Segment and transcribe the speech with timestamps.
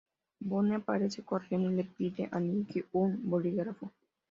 [0.39, 3.91] Boone aparece corriendo y le pide a Nikki un bolígrafo.